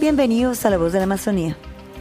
[0.00, 1.58] Bienvenidos a La Voz de la Amazonía,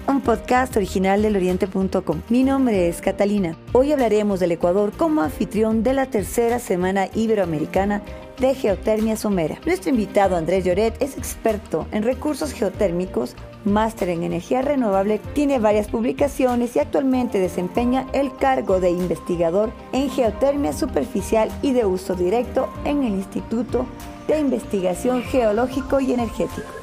[0.07, 2.21] un podcast original del oriente.com.
[2.29, 3.57] Mi nombre es Catalina.
[3.73, 8.01] Hoy hablaremos del Ecuador como anfitrión de la tercera semana iberoamericana
[8.39, 9.59] de geotermia somera.
[9.65, 13.35] Nuestro invitado Andrés Lloret es experto en recursos geotérmicos,
[13.65, 20.09] máster en energía renovable, tiene varias publicaciones y actualmente desempeña el cargo de investigador en
[20.09, 23.85] geotermia superficial y de uso directo en el Instituto
[24.29, 26.78] de Investigación Geológico y Energético.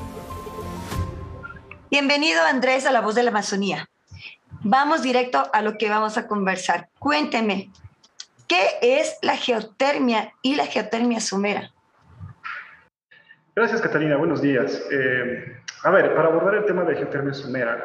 [1.99, 3.89] Bienvenido Andrés a La Voz de la Amazonía.
[4.63, 6.91] Vamos directo a lo que vamos a conversar.
[6.99, 7.71] Cuénteme,
[8.47, 11.73] ¿qué es la geotermia y la geotermia sumera?
[13.55, 14.19] Gracias, Catalina.
[14.19, 14.87] Buenos días.
[14.93, 17.83] Eh, a ver, para abordar el tema de geotermia sumera,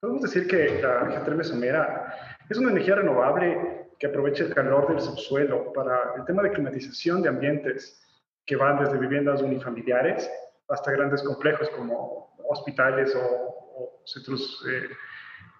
[0.00, 5.00] podemos decir que la geotermia sumera es una energía renovable que aprovecha el calor del
[5.00, 8.02] subsuelo para el tema de climatización de ambientes
[8.46, 10.28] que van desde viviendas unifamiliares
[10.68, 14.88] hasta grandes complejos como hospitales o, centros eh,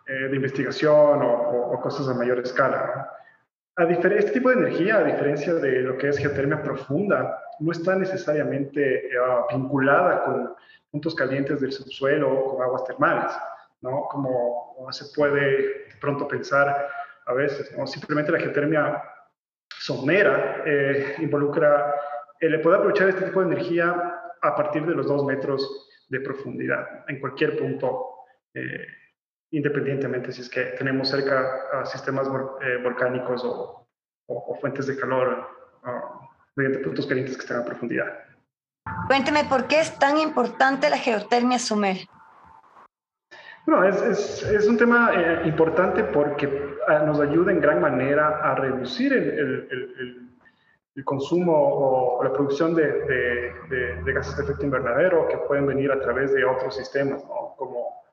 [0.06, 3.10] eh, de investigación o, cosas a mayor escala.
[3.76, 7.96] A este tipo de energía, a diferencia de lo que es geotermia profunda, no está
[7.96, 9.18] necesariamente eh,
[9.50, 10.54] vinculada con
[10.90, 13.32] puntos calientes del subsuelo o con aguas termales,
[13.80, 14.04] ¿no?
[14.10, 16.88] Como se puede pronto pensar
[17.26, 17.86] a veces, ¿no?
[17.86, 19.02] Simplemente la geotermia
[19.80, 20.62] somera
[21.18, 21.94] involucra,
[22.40, 27.04] le puede aprovechar este tipo de energía a partir de los dos metros de profundidad
[27.08, 28.24] en cualquier punto,
[28.54, 28.86] eh,
[29.50, 33.80] independientemente si es que tenemos cerca sistemas eh, volcánicos o,
[34.60, 35.46] fuentes de calor
[36.56, 38.24] mediante puntos calientes que están a profundidad.
[39.06, 41.98] Cuénteme, ¿por qué es tan importante la geotermia sumer?
[43.66, 48.54] Bueno, es, es, un tema eh, importante porque ah, nos ayuda en gran manera a
[48.54, 50.33] reducir el, el el
[51.02, 51.52] consumo
[52.18, 56.44] o, la producción de, de, gases de efecto invernadero que pueden venir a través de
[56.44, 57.22] otros sistemas,
[57.56, 58.04] como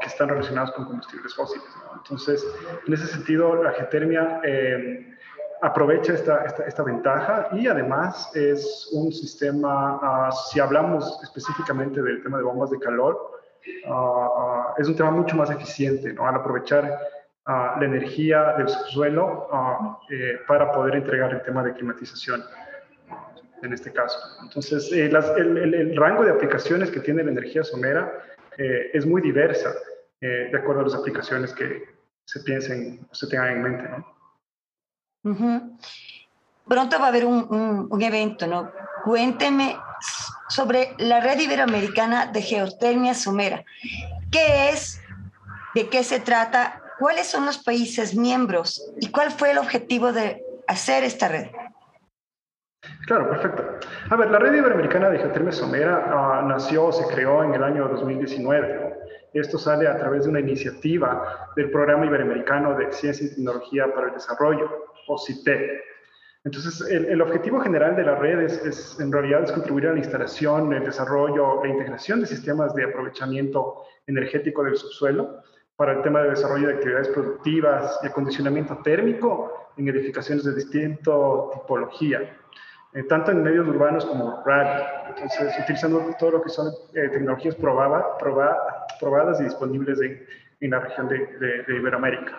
[0.00, 1.66] que están relacionados con combustibles fósiles.
[1.94, 2.46] Entonces,
[2.86, 5.14] en ese sentido, la geotermia eh,
[5.62, 12.22] aprovecha esta, esta, esta, ventaja y además es un sistema, ah, si hablamos específicamente del
[12.22, 13.40] tema de bombas de calor,
[13.88, 16.26] ah, ah, es un tema mucho más eficiente ¿no?
[16.26, 16.98] al aprovechar
[17.46, 19.48] la energía del subsuelo
[20.10, 22.42] eh, para poder entregar el tema de climatización,
[23.62, 24.18] en este caso.
[24.42, 28.12] Entonces, eh, el, rango de aplicaciones que tiene la energía somera
[28.58, 29.72] eh, es muy diversa,
[30.20, 31.84] de acuerdo a las aplicaciones que
[32.24, 35.78] se piensen o se tengan en mente, ¿no?
[36.66, 38.72] Pronto va a haber un, un evento, ¿no?
[39.04, 39.76] Cuénteme
[40.48, 43.64] sobre la red iberoamericana de geotermia somera.
[44.32, 45.00] ¿Qué es?
[45.74, 46.82] ¿De qué se trata?
[46.98, 51.46] ¿Cuáles son los países miembros y cuál fue el objetivo de hacer esta red?
[53.06, 53.64] Claro, perfecto.
[54.10, 57.88] A ver, la red iberoamericana de geotermia somera uh, nació, se creó en el año
[57.88, 58.94] 2019.
[59.32, 64.08] Esto sale a través de una iniciativa del Programa Iberoamericano de Ciencia y Tecnología para
[64.08, 65.82] el Desarrollo, o CITE.
[66.44, 69.98] Entonces, el, objetivo general de la red es, es, en realidad, es contribuir a la
[69.98, 75.42] instalación, el desarrollo e integración de sistemas de aprovechamiento energético del subsuelo,
[75.76, 81.12] para el tema de desarrollo de actividades productivas y acondicionamiento térmico en edificaciones de distinta
[81.52, 82.36] tipología,
[82.94, 84.86] eh, tanto en medios urbanos como rurales.
[85.08, 90.26] Entonces, utilizando todo lo que son eh, tecnologías probada, probadas y disponibles en,
[90.60, 91.18] en la región de,
[91.66, 92.32] de, Iberoamérica.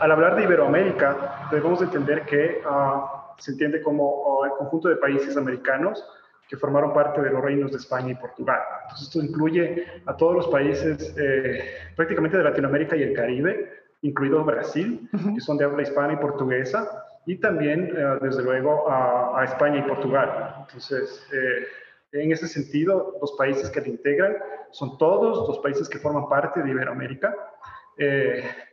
[0.00, 4.96] Al hablar de Iberoamérica, debemos entender que uh, se entiende como uh, el conjunto de
[4.96, 6.04] países americanos
[6.48, 8.60] que formaron parte de los reinos de España y Portugal.
[8.82, 14.44] Entonces, esto incluye a todos los países eh, prácticamente de Latinoamérica y el Caribe, incluido
[14.44, 19.78] Brasil, que son de habla hispana y portuguesa, y también, eh, desde luego, a, España
[19.78, 20.54] y Portugal.
[20.60, 21.66] Entonces, eh,
[22.12, 24.36] en ese sentido, los países que le integran
[24.70, 27.34] son todos los países que forman parte de Iberoamérica.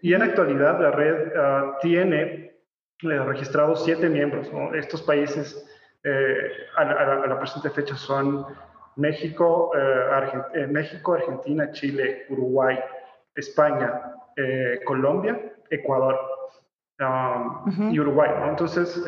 [0.01, 1.31] y en la actualidad, la red
[1.81, 2.53] tiene
[3.01, 4.51] registrados siete miembros.
[4.73, 5.65] Estos países
[6.05, 8.45] eh, a, la, presente fecha son
[8.97, 12.77] México, eh, eh, México, Argentina, Chile, Uruguay,
[13.33, 14.13] España,
[14.85, 15.39] Colombia,
[15.69, 16.19] Ecuador
[16.99, 18.31] um, y Uruguay.
[18.49, 19.01] Entonces,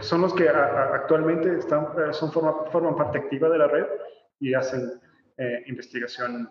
[0.00, 3.86] son los que actualmente están, son, forman parte activa de la red
[4.40, 5.00] y hacen
[5.66, 6.50] investigación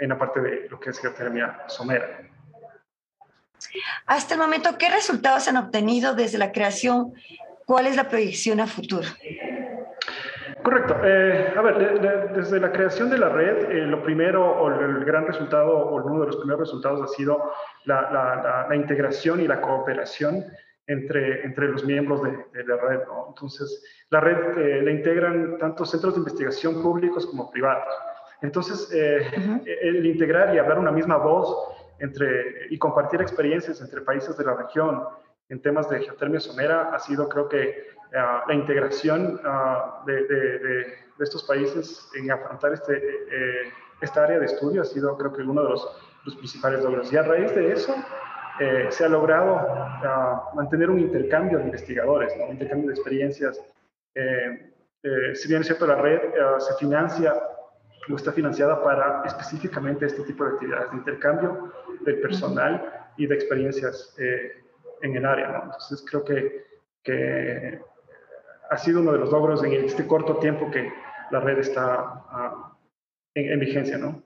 [0.00, 2.06] en la parte de lo que es geotermia somera.
[4.06, 7.14] Hasta el momento, ¿qué resultados han obtenido desde la creación
[7.72, 9.08] ¿Cuál es la proyección a futuro?
[10.62, 10.94] Correcto.
[11.02, 15.26] Eh, a ver, desde la creación de la red, eh, lo primero o el gran
[15.26, 17.50] resultado o uno de los primeros resultados ha sido
[17.86, 20.44] la, integración y la cooperación
[20.86, 23.00] entre, entre los miembros de, la red.
[23.28, 27.94] Entonces, la red eh, la integran tanto centros de investigación públicos como privados.
[28.42, 31.56] Entonces, el integrar y hablar una misma voz
[32.00, 35.04] entre, y compartir experiencias entre países de la región
[35.52, 39.40] en temas de geotermia somera ha sido, creo que, la integración
[40.04, 40.86] de, de, de,
[41.18, 43.00] estos países en afrontar este,
[44.02, 45.88] esta área de estudio ha sido, creo que, uno de los,
[46.24, 47.10] los principales logros.
[47.10, 47.94] Y a raíz de eso,
[48.60, 52.44] eh, se ha logrado uh, mantener un intercambio de investigadores, ¿no?
[52.44, 53.58] un intercambio de experiencias.
[54.14, 54.72] Eh,
[55.02, 57.34] eh, si bien es cierto, la red uh, se financia
[58.10, 63.34] o está financiada para específicamente este tipo de actividades de intercambio del personal y de
[63.34, 64.14] experiencias
[65.02, 65.48] en el área.
[65.48, 65.62] ¿no?
[65.64, 66.64] Entonces, creo que,
[67.02, 67.80] que,
[68.70, 70.90] ha sido uno de los logros en este corto tiempo que
[71.30, 72.74] la red está uh,
[73.34, 73.98] en, en vigencia.
[73.98, 74.22] ¿no?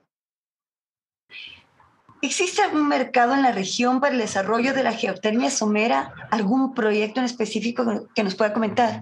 [2.21, 6.13] ¿Existe algún mercado en la región para el desarrollo de la geotermia somera?
[6.31, 9.01] ¿Algún proyecto en específico que nos pueda comentar?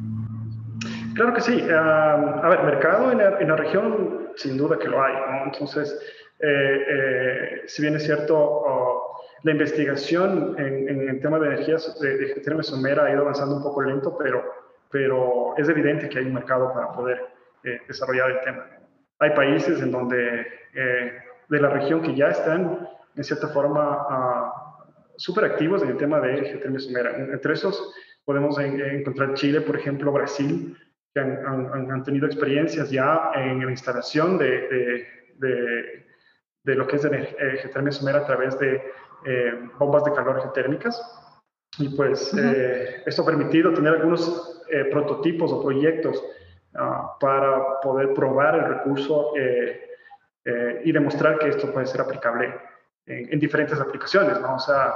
[1.16, 1.62] Claro que sí.
[1.72, 5.14] a ver, mercado en la, región, sin duda que lo hay.
[5.46, 5.98] Entonces,
[6.40, 9.05] eh, eh, si bien es cierto, oh,
[9.44, 13.82] la investigación en, el tema de energías de, geotermia somera ha ido avanzando un poco
[13.82, 14.44] lento, pero,
[14.90, 17.22] pero es evidente que hay un mercado para poder
[17.64, 18.66] eh, desarrollar el tema.
[19.20, 20.46] Hay países en donde
[21.48, 24.52] de la región que ya están en cierta forma, uh,
[25.18, 27.16] súper activos en el tema de geotermia somera.
[27.16, 27.94] Entre esos
[28.26, 30.78] podemos encontrar Chile, por ejemplo, Brasil,
[31.14, 35.06] que han, han, tenido experiencias ya en la instalación de,
[35.38, 36.06] de,
[36.64, 38.82] de, lo que es eh, geotermia somera a través de
[39.26, 41.02] eh, bombas de calor geotérmicas.
[41.78, 44.62] Y pues eh, esto ha permitido tener algunos
[44.92, 46.24] prototipos o proyectos
[46.74, 49.34] uh, para poder probar el recurso
[50.84, 52.54] y demostrar que esto puede ser aplicable
[53.06, 54.56] en, diferentes aplicaciones, ¿no?
[54.56, 54.94] O sea,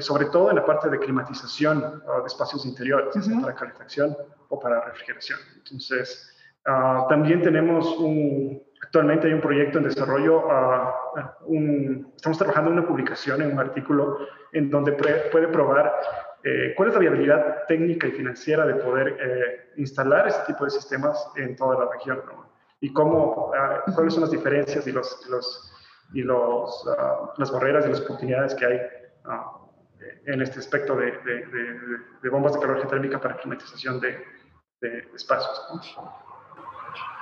[0.00, 4.16] sobre todo en la parte de climatización de espacios interiores, para calefacción
[4.48, 5.38] o para refrigeración.
[5.56, 6.36] Entonces,
[6.66, 8.62] uh, también tenemos un,
[8.94, 13.58] actualmente hay un proyecto en desarrollo, uh, un, estamos trabajando en una publicación, en un
[13.58, 14.18] artículo,
[14.52, 15.92] en donde puede probar
[16.44, 20.70] eh, cuál es la viabilidad técnica y financiera de poder eh, instalar este tipo de
[20.70, 22.48] sistemas en toda la región, ¿no?
[22.78, 25.72] Y cómo, uh, cuáles son las diferencias y los, los
[26.12, 28.80] y los, uh, las barreras y las oportunidades que hay
[29.24, 31.80] uh, en este aspecto de, de, de,
[32.22, 34.22] de, bombas de calor geotérmica para climatización de,
[35.16, 36.23] espacios.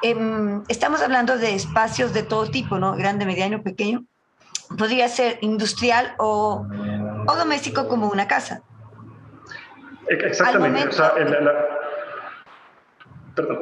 [0.02, 2.96] Eh, estamos hablando de espacios de todo tipo, ¿no?
[2.96, 4.04] Grande, mediano, pequeño.
[4.76, 6.66] Podría ser industrial o,
[7.26, 8.62] o doméstico como una casa.
[10.08, 10.78] Exactamente.
[10.78, 11.52] Momento, o sea, el, la...
[13.34, 13.58] Perdón.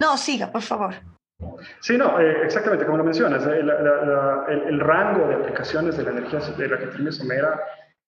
[0.00, 0.94] No, siga, por favor.
[1.80, 6.40] Sí, no, eh, exactamente como lo mencionas, eh, el, rango de aplicaciones de la energía
[6.40, 7.60] de la geotermia somera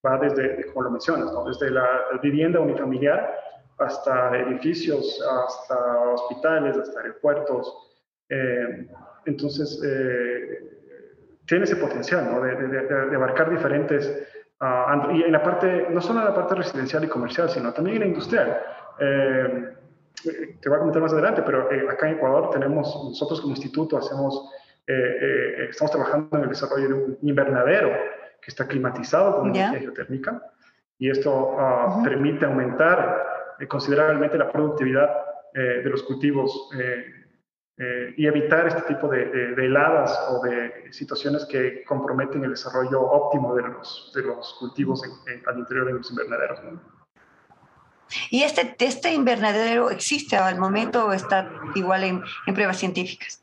[0.05, 1.87] va desde, como lo mencionas, desde la
[2.23, 3.33] vivienda unifamiliar
[3.81, 7.75] hasta edificios, hasta hospitales, hasta aeropuertos.
[8.29, 8.89] Eh,
[9.27, 9.81] entonces,
[11.47, 12.41] tiene ese potencial ¿no?
[12.41, 14.09] de, abarcar diferentes,
[14.61, 17.97] uh, y en la parte, no solo en la parte residencial y comercial, sino también
[17.97, 18.63] en la industrial
[20.23, 23.97] te voy a comentar más adelante, pero eh, acá en Ecuador tenemos, nosotros como instituto
[23.97, 24.51] hacemos,
[24.87, 27.91] eh, eh, estamos trabajando en el desarrollo de un invernadero
[28.41, 30.43] que está climatizado con energía geotérmica
[30.99, 35.09] y esto uh, permite aumentar considerablemente la productividad
[35.53, 36.71] de los cultivos
[38.17, 43.63] y evitar este tipo de, heladas o de situaciones que comprometen el desarrollo óptimo de
[43.63, 45.03] los, de los cultivos
[45.47, 46.61] al interior de los invernaderos.
[48.31, 53.43] ¿Y este, este invernadero existe al momento o está igual en pruebas científicas?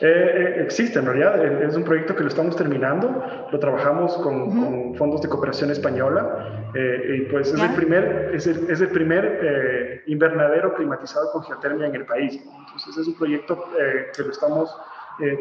[0.00, 4.16] Eh, eh, existe, en realidad eh, es un proyecto que lo estamos terminando, lo trabajamos
[4.18, 8.88] con, con fondos de cooperación española y pues es el primer, es el, es el
[8.88, 12.40] primer invernadero climatizado con geotermia en el país.
[12.66, 13.64] Entonces es un proyecto
[14.14, 14.76] que lo estamos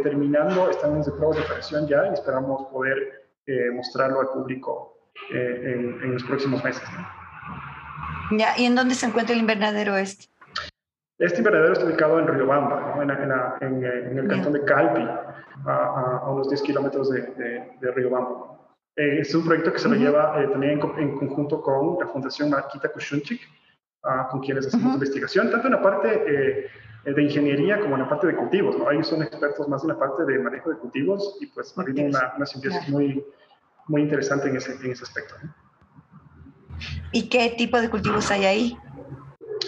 [0.04, 3.28] terminando, estamos en pruebas de operación ya y esperamos poder
[3.74, 4.98] mostrarlo al público
[5.32, 6.84] en, en, los próximos meses.
[8.32, 10.28] Ya, ¿y en dónde se encuentra el invernadero este?
[11.20, 13.02] Este invernadero está ubicado en Riobamba, ¿no?
[13.02, 15.02] en, en, el cantón de Calpi,
[15.66, 18.58] a, a, unos 10 kilómetros de, de, de Riobamba.
[18.98, 22.50] Eh, es un proyecto que se lo lleva eh, también en, conjunto con la Fundación
[22.50, 23.42] Marquita Kushunchik,
[24.04, 28.10] uh, con quienes hacemos investigación, tanto en la parte eh, de ingeniería como en la
[28.10, 28.78] parte de cultivos.
[28.78, 28.90] ¿no?
[28.92, 32.34] Ellos son expertos más en la parte de manejo de cultivos y pues habido una,
[32.38, 33.24] una simbiosis muy,
[33.88, 35.36] muy interesante en ese, en ese aspecto.
[35.44, 35.54] ¿no?
[37.12, 38.78] ¿Y qué tipo de cultivos hay ahí?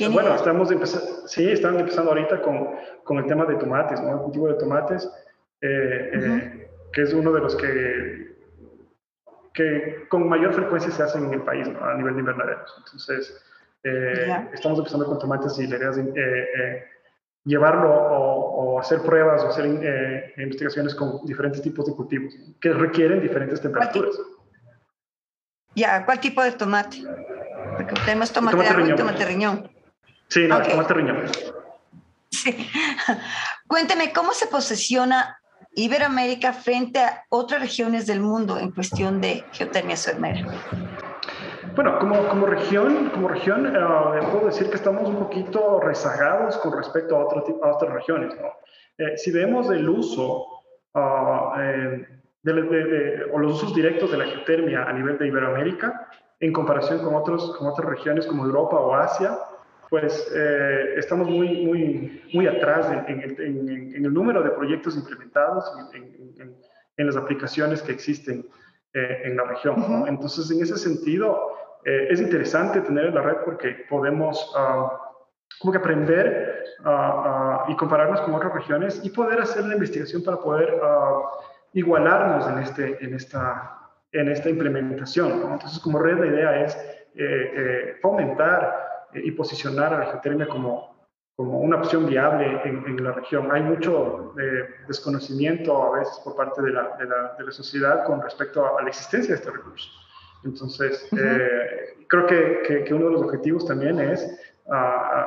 [0.08, 2.70] Bueno, estamos empezando, sí, están empezando ahorita con,
[3.04, 4.12] con, el tema de tomates, ¿no?
[4.14, 5.06] El cultivo de tomates,
[5.62, 8.36] eh, eh, que es uno de los que,
[9.54, 11.84] que con mayor frecuencia se hacen en el país, ¿no?
[11.84, 12.74] A nivel de invernaderos.
[12.78, 13.44] Entonces,
[13.84, 15.98] eh, estamos empezando con tomates y la idea es
[17.46, 23.22] llevarlo o, hacer pruebas o hacer eh, investigaciones con diferentes tipos de cultivos que requieren
[23.22, 24.16] diferentes temperaturas.
[25.76, 27.04] Ya, ¿cuál tipo de tomate?
[27.76, 28.94] Porque tenemos tomate, tomate riñón.
[28.94, 29.70] y tomate riñón.
[30.30, 31.24] Sí, no, tomate riñón.
[32.32, 32.70] Sí.
[33.68, 35.40] Cuénteme, ¿cómo se posiciona
[35.76, 40.46] Iberoamérica frente a otras regiones del mundo en cuestión de geotermia somera?
[41.76, 46.76] Bueno, como, como región, como región eh, puedo decir que estamos un poquito rezagados con
[46.78, 48.34] respecto a, otro a otras regiones.
[48.98, 50.46] Eh, si vemos el uso
[50.94, 52.08] ah, eh,
[52.44, 56.10] de, o los usos directos de la geotermia a nivel de Iberoamérica,
[56.40, 59.38] en comparación con, otros, con otras regiones como Europa o Asia,
[59.90, 60.32] pues
[60.98, 66.56] estamos muy, muy, muy atrás en, en, el número de proyectos implementados, en,
[66.98, 68.46] en las aplicaciones que existen
[68.94, 70.06] en la región.
[70.08, 75.00] Entonces, en ese sentido, eh, es interesante tener la red porque podemos ah,
[75.60, 80.38] como que aprender ah, y compararnos con otras regiones y poder hacer la investigación para
[80.38, 80.80] poder
[81.74, 83.80] igualarnos en, este, en, esta,
[84.12, 85.32] en esta implementación.
[85.32, 90.96] Entonces, como red, la idea es eh, eh, fomentar y posicionar a la geotermia como,
[91.36, 93.52] como una opción viable en, la región.
[93.52, 94.34] Hay mucho
[94.88, 98.80] desconocimiento a veces por parte de la, de la, de la sociedad con respecto a,
[98.80, 99.90] a la existencia de este recurso.
[100.44, 104.40] Entonces, eh, creo que, que, uno de los objetivos también es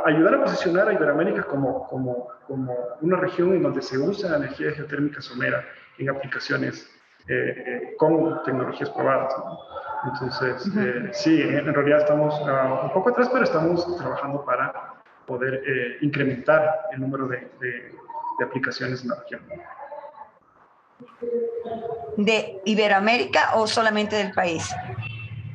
[0.04, 4.70] ayudar a posicionar a Iberoamérica como, como, como, una región en donde se usa energía
[4.70, 5.64] geotérmica somera
[5.98, 6.88] en aplicaciones
[7.28, 9.34] eh, eh, con tecnologías probadas.
[10.04, 10.70] Entonces,
[11.12, 14.94] sí, en, realidad estamos ah, un poco atrás, pero estamos trabajando para
[15.26, 15.62] poder
[16.00, 17.92] incrementar el número de, de,
[18.38, 19.40] de aplicaciones en la región
[22.16, 24.74] de Iberoamérica o solamente del país?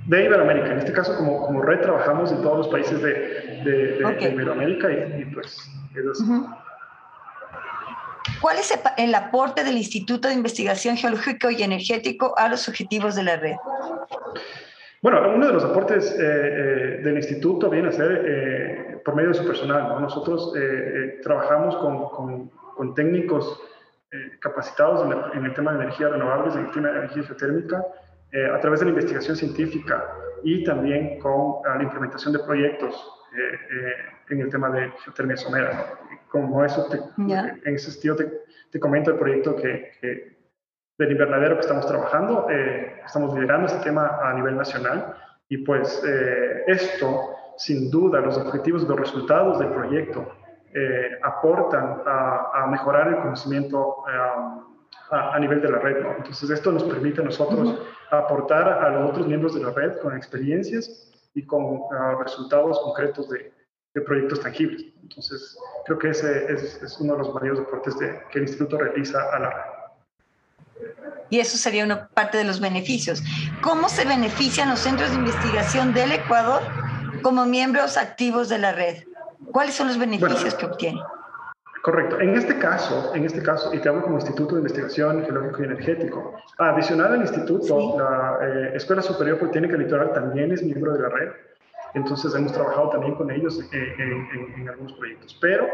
[0.05, 0.71] De Iberoamérica.
[0.71, 3.13] En este caso, como, como red, trabajamos en todos los países de,
[3.63, 5.69] de, Iberoamérica y, pues
[8.41, 13.23] ¿Cuál es el aporte del Instituto de Investigación Geológico y Energético a los objetivos de
[13.23, 13.55] la red?
[15.01, 19.29] Bueno, uno de los aportes eh, eh, del instituto viene a ser eh, por medio
[19.29, 20.01] de su personal.
[20.01, 20.53] Nosotros
[21.21, 23.61] trabajamos con, con, con técnicos
[24.09, 27.85] eh, capacitados en, el tema de energías renovables, en el tema de energía geotérmica,
[28.31, 30.01] eh, a través de la investigación científica
[30.43, 32.95] y también con la implementación de proyectos
[33.37, 33.95] eh,
[34.29, 35.99] en el tema de geotermia somera.
[36.29, 39.91] Como eso, en ese sentido te, comento el proyecto que,
[40.97, 42.47] del invernadero que estamos trabajando.
[43.05, 45.15] estamos liderando este tema a nivel nacional
[45.49, 46.03] y pues
[46.67, 50.31] esto, sin duda, los objetivos, los resultados del proyecto
[50.73, 54.61] eh, aportan a, mejorar el conocimiento eh,
[55.11, 56.05] a, nivel de la red.
[56.17, 57.81] Entonces, esto nos permite a nosotros
[58.11, 61.79] aportar a los otros miembros de la red con experiencias y con eh,
[62.21, 63.51] resultados concretos de,
[64.01, 64.85] proyectos tangibles.
[65.01, 69.39] Entonces, creo que ese es, uno de los mayores aportes que el instituto realiza a
[69.39, 69.77] la red.
[71.29, 73.21] Y eso sería una parte de los beneficios.
[73.61, 76.61] ¿Cómo se benefician los centros de investigación del Ecuador
[77.21, 79.03] como miembros activos de la red?
[79.51, 81.01] ¿Cuáles son los beneficios que obtiene?
[81.87, 82.19] Correcto.
[82.19, 85.65] En este caso, en este caso, y te hablo como Instituto de Investigación Geológico y
[85.65, 91.09] Energético, adicional al instituto, la eh, Escuela Superior Politécnica Litoral también es miembro de la
[91.09, 91.29] red.
[91.93, 95.37] Entonces hemos trabajado también con ellos eh, en, algunos proyectos.
[95.41, 95.67] Pero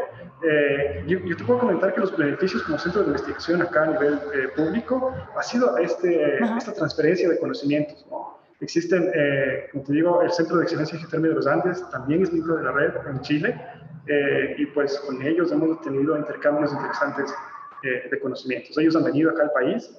[0.48, 4.20] eh, yo, te puedo comentar que los beneficios como centro de investigación acá a nivel
[4.56, 8.06] público ha sido este, esta transferencia de conocimientos.
[8.10, 8.34] ¿no?
[8.64, 12.32] Existen, eh, como te digo, el Centro de Excelencia Geotérmica de los Andes también es
[12.32, 13.60] miembro de la red en Chile
[14.06, 17.34] eh, y pues con ellos hemos tenido intercambios interesantes
[17.82, 18.78] eh, de conocimientos.
[18.78, 19.90] Ellos han venido acá al país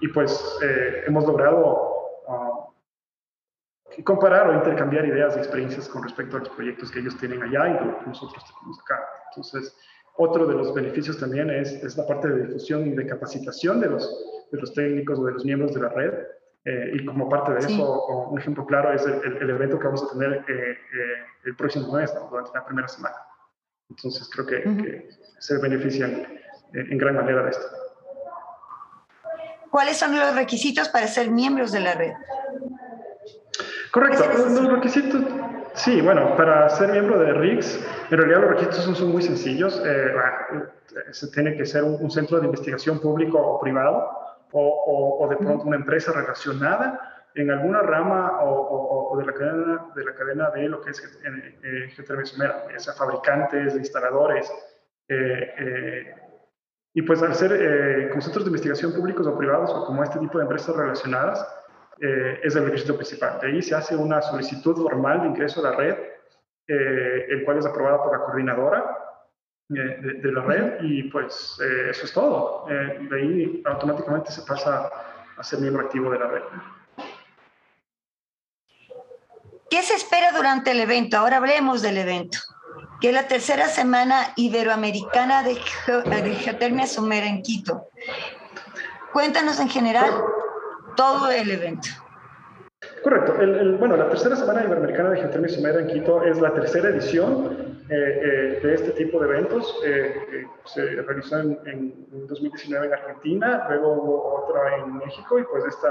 [0.00, 0.58] y pues
[1.06, 1.94] hemos logrado
[2.28, 2.66] ah,
[4.04, 7.68] comparar o intercambiar ideas y experiencias con respecto a los proyectos que ellos tienen allá
[7.68, 9.00] y lo que nosotros tenemos acá.
[9.30, 9.76] Entonces,
[10.16, 13.88] otro de los beneficios también es, es la parte de difusión y de capacitación de
[13.88, 16.12] los, de los técnicos o de los miembros de la red
[16.66, 20.18] eh, y como parte de eso, un ejemplo claro es el, evento que vamos a
[20.18, 20.76] tener eh, eh,
[21.44, 23.14] el próximo mes, durante la primera semana.
[23.88, 26.26] Entonces creo que, se benefician
[26.72, 27.64] en gran manera de esto.
[29.70, 32.14] ¿Cuáles son los requisitos para ser miembros de la red?
[33.96, 35.22] Correcto, los requisitos,
[35.72, 39.82] sí, bueno, para ser miembro de RIX, en realidad los requisitos son, muy sencillos.
[41.12, 44.06] se tiene que ser un centro de investigación público o privado
[44.52, 50.14] o, de pronto una empresa relacionada en alguna rama o, de, la cadena, de la
[50.14, 52.24] cadena de lo que es eh, geotermia
[52.70, 54.52] ya sea fabricantes, instaladores.
[55.08, 56.14] Eh, eh,
[56.92, 60.18] y pues al ser eh, con centros de investigación públicos o privados o como este
[60.18, 61.46] tipo de empresas relacionadas,
[61.98, 63.40] es el requisito principal.
[63.40, 65.96] De ahí se hace una solicitud formal de ingreso a la red,
[66.66, 68.98] el cual es aprobada por la coordinadora
[69.68, 72.66] de, la red y pues eso es todo.
[72.68, 74.90] de ahí automáticamente se pasa
[75.36, 76.42] a ser miembro activo de la red.
[79.68, 81.16] ¿Qué se espera durante el evento?
[81.18, 82.38] Ahora hablemos del evento,
[83.00, 87.88] que es la tercera semana iberoamericana de, geotermia somera en Quito.
[89.12, 90.10] Cuéntanos en general
[90.96, 91.88] todo el evento.
[93.02, 93.34] Correcto.
[93.78, 98.20] bueno, la tercera semana iberoamericana de geotermia somera en Quito es la tercera edición eh,
[98.22, 99.80] eh, de este tipo de eventos.
[99.84, 105.64] Eh, se realizó en, en, 2019 en Argentina, luego hubo otra en México y pues
[105.66, 105.88] esta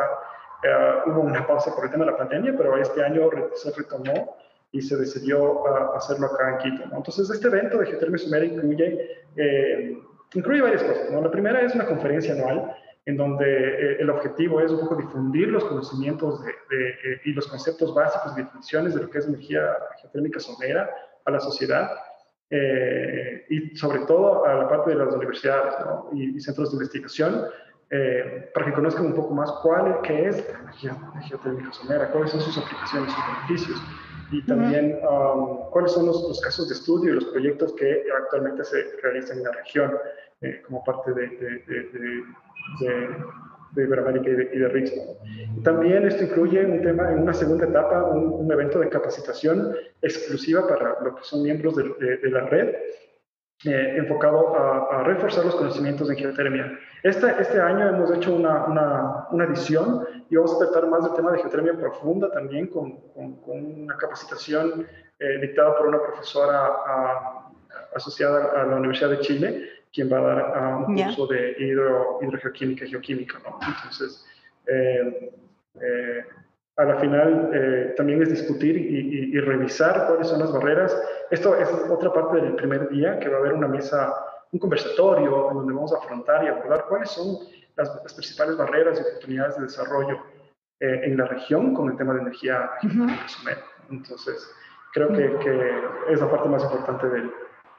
[0.63, 4.35] eh, hubo una pausa por el tema de la pandemia, pero este año se retomó
[4.71, 6.83] y se decidió uh, hacerlo acá en Quito.
[6.95, 9.97] Entonces, este evento de Geotermia Sumera incluye, eh,
[10.33, 11.11] incluye varias cosas.
[11.11, 15.47] La primera es una conferencia anual en donde eh, el objetivo es un poco difundir
[15.49, 16.51] los conocimientos de,
[17.25, 20.89] y los conceptos básicos y definiciones de lo que es energía geotérmica somera
[21.25, 21.91] a la sociedad
[23.49, 25.75] y sobre todo a la parte de las universidades
[26.13, 27.45] y, y, centros de investigación
[27.91, 32.31] eh, para que conozcan un poco más cuál qué es la energía, geotérmica somera, cuáles
[32.31, 33.81] son sus aplicaciones, sus beneficios
[34.31, 38.83] y también um, cuáles son los, casos de estudio y los proyectos que actualmente se
[39.03, 39.97] realizan en la región
[40.41, 42.23] eh, como parte de, de, de,
[43.83, 48.51] Iberoamérica y de, y También esto incluye un tema en una segunda etapa, un, un
[48.51, 52.75] evento de capacitación exclusiva para los que son miembros de, la red
[53.65, 56.77] eh, enfocado a, reforzar los conocimientos en geotermia.
[57.03, 61.13] Este, este año hemos hecho una, una, una, edición y vamos a tratar más del
[61.13, 64.85] tema de geotermia profunda también con, con, una capacitación
[65.19, 66.71] eh, dictada por una profesora
[67.95, 72.85] asociada a la Universidad de Chile, quien va a dar un curso de hidro, hidrogeoquímica
[72.85, 73.39] y geoquímica.
[73.45, 73.57] ¿no?
[73.65, 74.25] Entonces,
[74.67, 75.31] eh,
[76.77, 80.95] a la final eh, también es discutir y, revisar cuáles son las barreras.
[81.31, 84.13] Esto es otra parte del primer día, que va a haber una mesa,
[84.51, 87.37] un conversatorio en donde vamos a afrontar y abordar cuáles son
[87.77, 90.19] las, principales barreras y oportunidades de desarrollo
[90.79, 93.07] eh, en la región con el tema de energía uh
[93.89, 94.51] Entonces,
[94.93, 97.31] creo que, que, es la parte más importante del,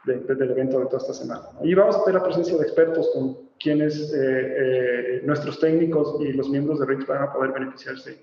[0.07, 1.43] del evento de toda esta semana.
[1.63, 6.49] Y vamos a tener la presencia de expertos con quienes eh, nuestros técnicos y los
[6.49, 8.19] miembros de RIX van a poder beneficiarse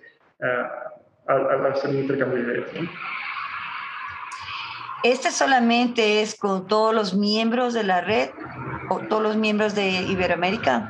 [1.27, 2.69] al, hacer un intercambio de ideas.
[5.03, 8.29] ¿Este solamente es con todos los miembros de la red
[8.89, 10.89] o todos los miembros de Iberoamérica?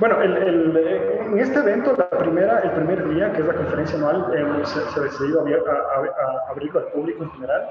[0.00, 4.26] Bueno, en este evento, la primera, el primer día, que es la conferencia anual,
[4.64, 7.68] se, ha decidido a, abrirlo al público en general.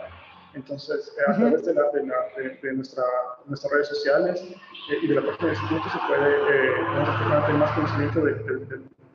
[0.53, 3.03] Entonces, a través de, de, nuestra,
[3.45, 4.43] nuestras redes sociales
[4.91, 6.73] eh, y de la página de instituto se puede eh,
[7.45, 8.33] tener más conocimiento de,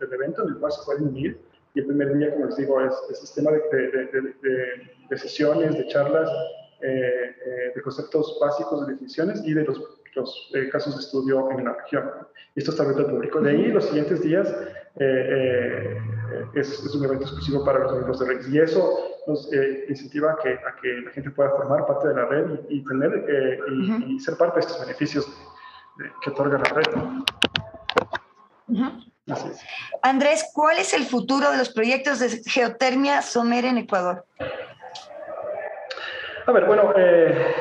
[0.01, 1.41] del evento en el cual se pueden unir.
[1.75, 3.59] Y el primer día, como les digo, es el sistema de,
[5.11, 6.31] de, sesiones, de charlas,
[6.81, 9.83] eh, eh, de conceptos básicos de definiciones y de los,
[10.15, 12.11] los eh, casos de estudio en la región.
[12.55, 13.41] Y esto está abierto al público.
[13.43, 14.55] De ahí, los siguientes días,
[16.55, 18.49] es, es, un evento exclusivo para los miembros de REX.
[18.49, 19.49] Y eso nos
[19.89, 23.25] incentiva a que, a que la gente pueda formar parte de la red y, tener
[24.07, 25.27] y, ser parte de estos beneficios
[26.23, 26.85] que otorga la red.
[30.03, 34.25] Andrés, ¿cuál es el futuro de los proyectos de geotermia somera en Ecuador?
[36.47, 37.55] A ver, bueno, eh,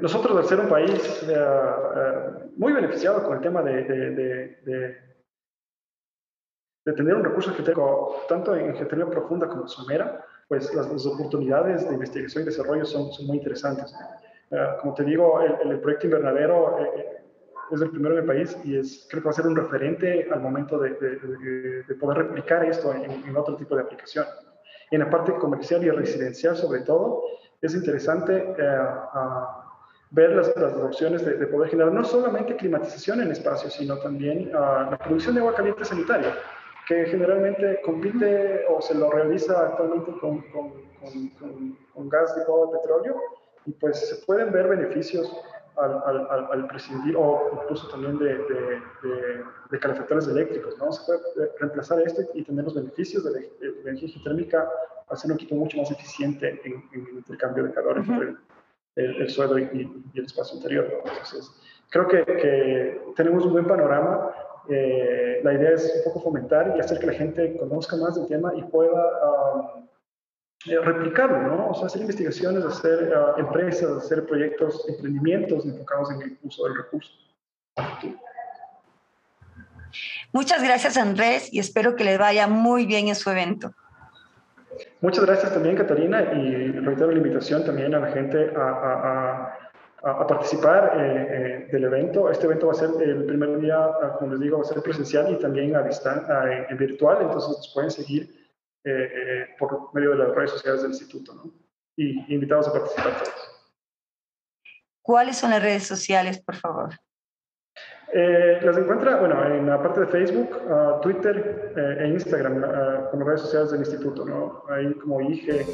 [0.00, 4.98] nosotros al ser un país eh, eh, muy beneficiado con el tema de, de,
[6.92, 12.42] tener un recurso geotérmico tanto en geotermia profunda como somera, pues las, oportunidades de investigación
[12.42, 13.94] y desarrollo son, son muy interesantes.
[14.80, 16.76] como te digo, el, el proyecto invernadero
[17.70, 20.28] es el primero en el país y es, creo que va a ser un referente
[20.30, 24.26] al momento de, de, poder replicar esto en, otro tipo de aplicación.
[24.90, 27.22] En la parte comercial y residencial, sobre todo,
[27.60, 28.78] es interesante eh,
[30.10, 34.90] ver las, las opciones de, poder generar no solamente climatización en espacios, sino también uh,
[34.90, 36.34] la producción de agua caliente sanitaria,
[36.88, 40.72] que generalmente compite o se lo realiza actualmente con, con,
[41.38, 43.16] con, con gas licuado de petróleo
[43.66, 45.30] y pues se pueden ver beneficios
[45.76, 50.76] al, al, prescindir o incluso también de, de, de, calefactores eléctricos.
[50.78, 50.92] ¿no?
[50.92, 53.46] Se puede eh, reemplazar esto y tener los beneficios de la,
[53.82, 54.68] energía geotérmica
[55.08, 58.34] hacer un equipo mucho más eficiente en, el intercambio de calor entre
[58.96, 61.02] el, suelo y, el espacio interior.
[61.04, 61.52] Entonces,
[61.90, 64.34] creo que, que, tenemos un buen panorama.
[64.68, 68.26] Eh, la idea es un poco fomentar y hacer que la gente conozca más del
[68.26, 69.86] tema y pueda um,
[70.84, 71.70] replicarlo, ¿no?
[71.70, 76.76] O sea, hacer investigaciones, hacer uh, empresas, hacer proyectos, emprendimientos enfocados en el uso del
[76.76, 77.12] recurso.
[80.32, 83.72] Muchas gracias, Andrés, y espero que les vaya muy bien en su evento.
[85.00, 89.67] Muchas gracias también, Catarina, y reitero la invitación también a la gente a, a, a,
[90.02, 92.30] participar eh, eh, del evento.
[92.30, 94.82] Este evento va a ser el primer día, ah, como les digo, va a ser
[94.82, 98.38] presencial y también a distancia, virtual, entonces nos pueden seguir
[99.58, 101.52] por medio de las redes sociales del instituto, ¿no?
[101.96, 103.58] Y invitados a participar todos.
[105.02, 106.94] ¿Cuáles son las redes sociales, por favor?
[108.12, 113.10] Eh, las encuentra, bueno, en la parte de Facebook, uh, Twitter eh, e Instagram, uh,
[113.10, 114.62] como redes sociales del instituto, ¿no?
[114.70, 115.66] Ahí como IGE.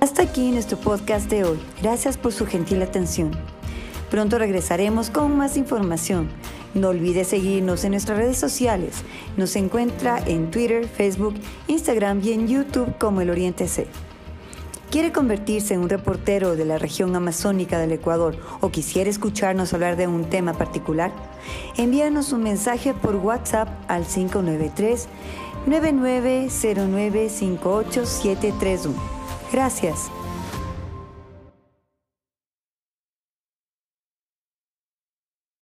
[0.00, 1.58] Hasta aquí nuestro podcast de hoy.
[1.82, 3.32] Gracias por su gentil atención.
[4.10, 6.28] Pronto regresaremos con más información.
[6.72, 9.02] No olvide seguirnos en nuestras redes sociales.
[9.36, 11.34] Nos encuentra en Twitter, Facebook,
[11.66, 13.88] Instagram y en YouTube como El Oriente C.
[14.92, 19.96] ¿Quiere convertirse en un reportero de la región amazónica del Ecuador o quisiera escucharnos hablar
[19.96, 21.10] de un tema particular?
[21.76, 25.08] Envíanos un mensaje por WhatsApp al 593
[25.66, 29.17] 9909 58731.
[29.50, 30.10] Gracias.